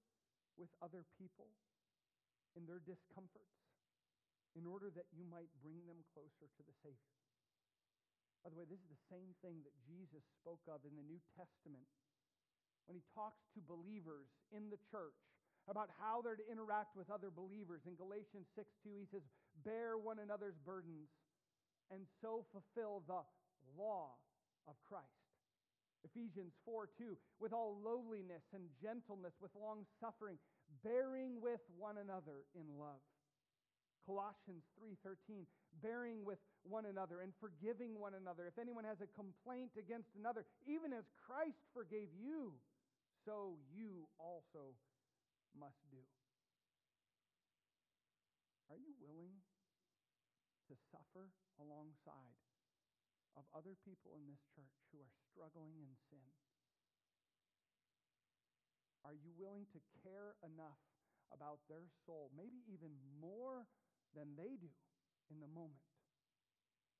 [0.58, 1.50] with other people
[2.58, 3.62] in their discomforts
[4.58, 7.14] in order that you might bring them closer to the Savior?
[8.42, 11.20] By the way, this is the same thing that Jesus spoke of in the New
[11.36, 11.86] Testament
[12.88, 15.18] when he talks to believers in the church
[15.70, 17.86] about how they're to interact with other believers.
[17.86, 19.22] In Galatians 6 2, he says,
[19.64, 21.08] Bear one another's burdens
[21.94, 23.22] and so fulfill the
[23.78, 24.18] law
[24.66, 25.06] of Christ.
[26.04, 30.38] Ephesians 4 2, with all lowliness and gentleness, with long suffering,
[30.82, 33.02] bearing with one another in love.
[34.06, 35.46] Colossians 3:13
[35.82, 40.44] bearing with one another and forgiving one another if anyone has a complaint against another
[40.66, 42.58] even as Christ forgave you
[43.24, 44.74] so you also
[45.56, 46.02] must do.
[48.70, 49.42] Are you willing
[50.70, 52.38] to suffer alongside
[53.34, 56.30] of other people in this church who are struggling in sin?
[59.02, 60.78] Are you willing to care enough
[61.32, 63.66] about their soul maybe even more
[64.14, 64.70] than they do
[65.30, 65.86] in the moment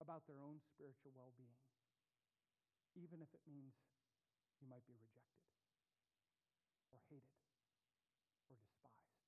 [0.00, 1.60] about their own spiritual well being,
[2.96, 3.76] even if it means
[4.62, 5.44] you might be rejected
[6.94, 7.36] or hated
[8.48, 9.20] or despised.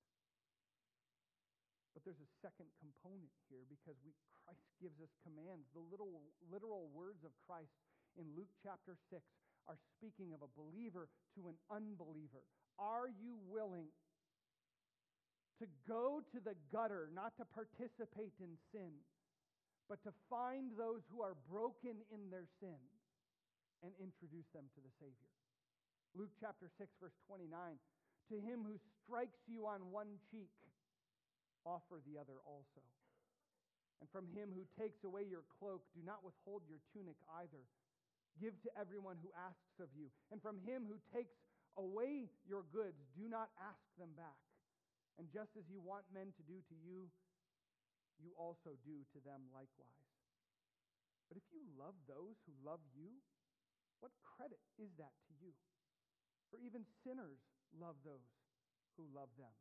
[2.03, 4.11] But there's a second component here because we,
[4.43, 5.71] Christ gives us commands.
[5.71, 6.19] The little,
[6.51, 7.71] literal words of Christ
[8.19, 9.23] in Luke chapter 6
[9.71, 11.07] are speaking of a believer
[11.39, 12.43] to an unbeliever.
[12.75, 13.87] Are you willing
[15.63, 18.91] to go to the gutter, not to participate in sin,
[19.87, 22.79] but to find those who are broken in their sin
[23.79, 25.31] and introduce them to the Savior.
[26.15, 27.47] Luke chapter 6, verse 29
[28.31, 30.51] To him who strikes you on one cheek,
[31.65, 32.83] offer the other also.
[34.03, 37.63] And from him who takes away your cloak, do not withhold your tunic either.
[38.35, 40.11] Give to everyone who asks of you.
[40.33, 41.39] And from him who takes
[41.79, 44.43] away your goods, do not ask them back.
[45.15, 47.07] And just as you want men to do to you,
[48.19, 50.09] you also do to them likewise.
[51.29, 53.21] But if you love those who love you,
[54.03, 55.55] what credit is that to you?
[56.51, 57.39] For even sinners
[57.71, 58.27] love those
[58.99, 59.53] who love them.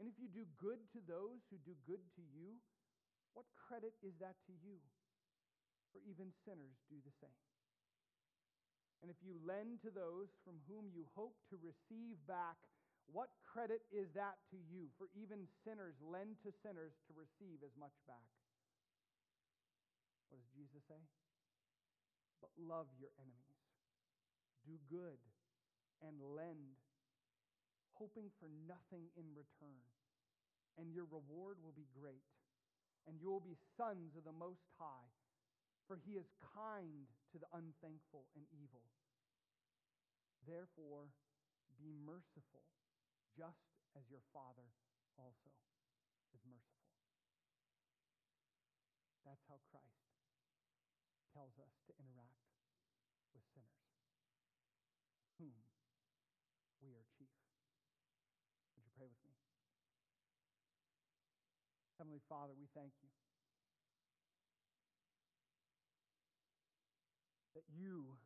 [0.00, 2.56] And if you do good to those who do good to you,
[3.36, 4.80] what credit is that to you?
[5.92, 7.44] For even sinners do the same.
[9.04, 12.56] And if you lend to those from whom you hope to receive back
[13.12, 14.86] what credit is that to you?
[14.94, 18.30] For even sinners lend to sinners to receive as much back.
[20.30, 21.02] What does Jesus say?
[22.38, 23.60] But love your enemies,
[24.62, 25.18] do good,
[26.00, 26.78] and lend,
[28.00, 29.84] hoping for nothing in return.
[30.80, 32.24] And your reward will be great,
[33.04, 35.12] and you will be sons of the Most High,
[35.84, 38.88] for he is kind to the unthankful and evil.
[40.48, 41.12] Therefore,
[41.76, 42.64] be merciful
[43.36, 44.72] just as your Father
[45.20, 45.52] also
[46.32, 46.96] is merciful.
[49.26, 50.08] That's how Christ
[51.36, 52.40] tells us to interact
[53.36, 53.84] with sinners,
[55.36, 55.54] whom
[56.80, 57.36] we are chief.
[58.74, 59.36] Would you pray with me?
[62.10, 63.10] Heavenly Father, we thank you
[67.54, 68.18] that you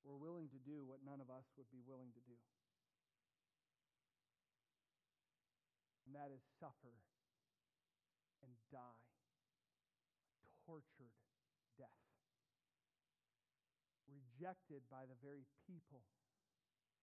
[0.00, 2.40] were willing to do what none of us would be willing to do.
[6.08, 6.96] and that is suffer
[8.40, 9.04] and die
[10.40, 11.12] a tortured
[11.76, 12.00] death,
[14.08, 16.00] rejected by the very people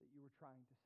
[0.01, 0.84] that you were trying to.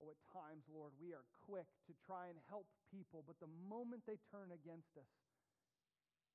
[0.00, 4.08] Oh, at times, Lord, we are quick to try and help people, but the moment
[4.08, 5.12] they turn against us,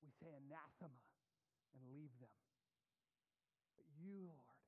[0.05, 1.01] we say anathema
[1.73, 2.29] and leave them.
[3.73, 4.61] But you, Lord,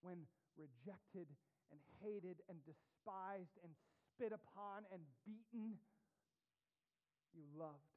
[0.00, 0.24] when
[0.56, 1.28] rejected
[1.68, 3.76] and hated and despised and
[4.08, 5.76] spit upon and beaten,
[7.36, 7.92] you loved.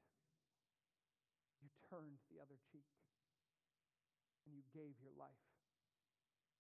[1.64, 2.92] You turned the other cheek
[4.44, 5.48] and you gave your life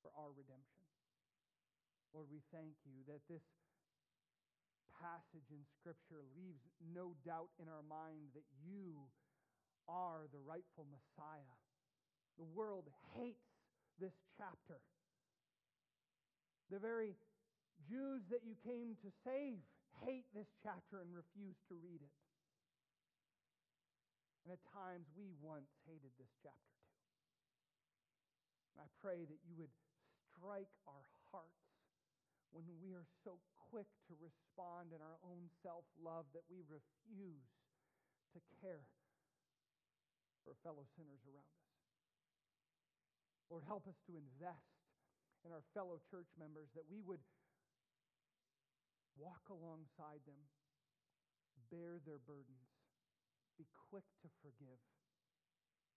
[0.03, 0.86] for our redemption.
[2.13, 3.43] Lord, we thank you that this
[4.97, 8.97] passage in Scripture leaves no doubt in our mind that you
[9.85, 11.55] are the rightful Messiah.
[12.37, 13.49] The world hates
[14.01, 14.81] this chapter.
[16.69, 17.15] The very
[17.85, 19.61] Jews that you came to save
[20.03, 22.17] hate this chapter and refuse to read it.
[24.45, 27.03] And at times we once hated this chapter too.
[28.77, 29.73] I pray that you would
[30.29, 31.03] strike our
[31.33, 31.66] hearts
[32.51, 33.39] when we are so
[33.69, 37.51] quick to respond in our own self love that we refuse
[38.33, 38.87] to care
[40.47, 41.67] for fellow sinners around us.
[43.51, 44.79] Lord, help us to invest
[45.43, 47.23] in our fellow church members that we would
[49.15, 50.39] walk alongside them,
[51.71, 52.71] bear their burdens,
[53.57, 54.79] be quick to forgive,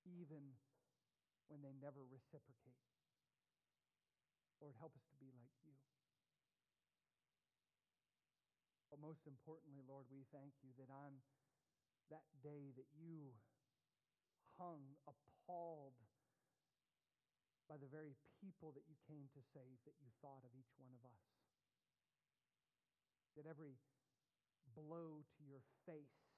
[0.06, 0.56] even
[1.50, 2.80] when they never reciprocate.
[4.62, 5.69] Lord, help us to be like you.
[9.00, 11.24] But most importantly, Lord, we thank you that on
[12.12, 13.32] that day that you
[14.60, 15.96] hung appalled
[17.64, 18.12] by the very
[18.44, 21.24] people that you came to save that you thought of each one of us.
[23.40, 23.80] That every
[24.76, 26.28] blow to your face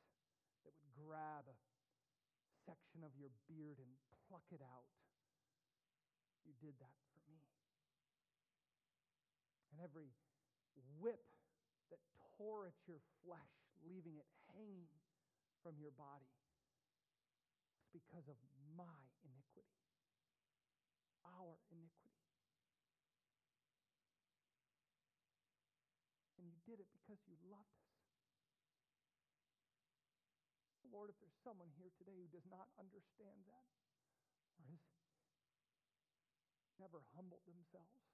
[0.63, 1.57] that would grab a
[2.63, 3.91] section of your beard and
[4.31, 4.87] pluck it out,
[6.47, 7.43] you did that for me.
[9.75, 10.15] And every
[11.01, 11.32] whip
[11.93, 12.01] that
[12.41, 13.53] tore at your flesh,
[13.85, 14.89] leaving it hanging
[15.61, 16.33] from your body,
[17.77, 18.41] It's because of
[18.73, 19.77] my iniquity,
[21.23, 22.25] our iniquity.
[26.41, 28.01] And you did it because you loved us.
[30.91, 33.69] Lord, if there's someone here today who does not understand that
[34.61, 34.83] or has
[36.77, 38.13] never humbled themselves,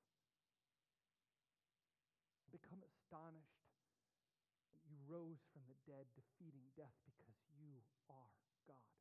[2.53, 3.58] become astonished
[5.09, 7.81] rose from the dead, defeating death because you
[8.13, 8.31] are
[8.69, 8.93] God.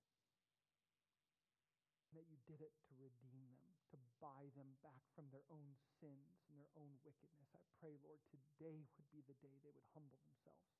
[2.07, 5.75] And that you did it to redeem them, to buy them back from their own
[5.99, 7.51] sins and their own wickedness.
[7.51, 10.71] I pray, Lord, today would be the day they would humble themselves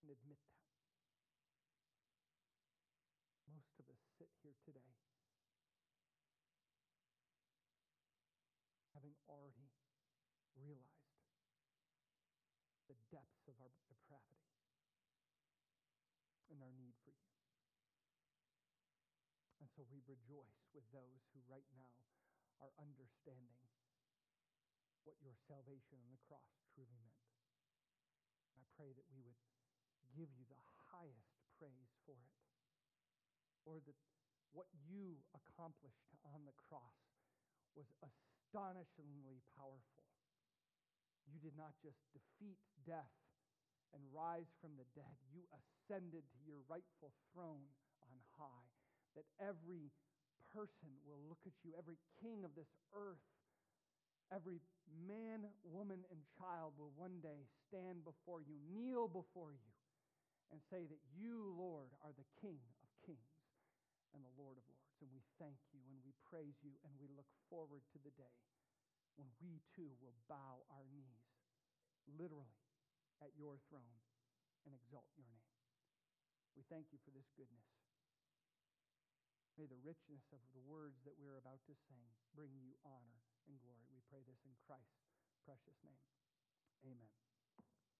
[0.00, 0.64] and admit that.
[3.52, 4.96] Most of us sit here today
[9.00, 9.72] having already
[10.56, 10.99] realized
[13.10, 14.50] depths of our depravity
[16.50, 17.30] and our need for you.
[19.62, 21.94] And so we rejoice with those who right now
[22.58, 23.70] are understanding
[25.04, 27.28] what your salvation on the cross truly meant.
[28.58, 29.38] I pray that we would
[30.12, 32.36] give you the highest praise for it.
[33.64, 33.96] Or that
[34.52, 36.98] what you accomplished on the cross
[37.78, 40.09] was astonishingly powerful.
[41.30, 43.14] You did not just defeat death
[43.94, 47.66] and rise from the dead, you ascended to your rightful throne
[48.02, 48.68] on high.
[49.18, 49.90] That every
[50.54, 53.22] person will look at you, every king of this earth,
[54.30, 54.62] every
[55.06, 59.70] man, woman, and child will one day stand before you, kneel before you,
[60.50, 63.38] and say that you, Lord, are the King of kings
[64.14, 64.98] and the Lord of lords.
[65.02, 68.36] And we thank you and we praise you and we look forward to the day
[69.16, 71.24] when we too will bow our knees,
[72.06, 72.60] literally,
[73.20, 74.00] at your throne
[74.64, 75.50] and exalt your name.
[76.56, 77.66] We thank you for this goodness.
[79.58, 83.60] May the richness of the words that we're about to sing bring you honor and
[83.60, 83.84] glory.
[83.92, 85.04] We pray this in Christ's
[85.44, 86.04] precious name.
[86.84, 87.29] Amen.